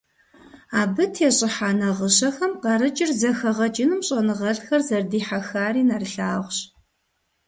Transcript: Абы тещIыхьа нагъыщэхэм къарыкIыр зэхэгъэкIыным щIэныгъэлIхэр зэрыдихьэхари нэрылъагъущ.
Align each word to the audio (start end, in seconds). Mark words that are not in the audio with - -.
Абы 0.79 1.03
тещIыхьа 1.13 1.69
нагъыщэхэм 1.79 2.53
къарыкIыр 2.61 3.11
зэхэгъэкIыным 3.19 4.01
щIэныгъэлIхэр 4.07 4.81
зэрыдихьэхари 4.87 5.83
нэрылъагъущ. 5.89 6.57